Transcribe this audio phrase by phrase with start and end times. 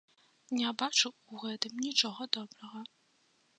[0.59, 2.79] Не бачу ў гэтым нічога добрага.